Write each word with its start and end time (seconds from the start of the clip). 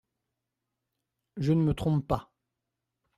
Je 1.37 1.53
ne 1.53 1.61
me 1.61 1.75
trompe 1.75 2.07
pas… 2.07 2.33